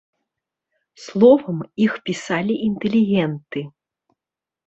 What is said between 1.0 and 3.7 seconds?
Словам, іх пісалі інтэлігенты.